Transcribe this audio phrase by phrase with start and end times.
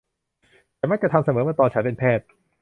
[0.77, 2.25] ฉันมักจะทำเสมอเมื่อตอนฉันเป็นแพทย์